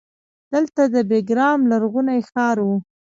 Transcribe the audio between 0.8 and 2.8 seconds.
د بیګرام لرغونی ښار و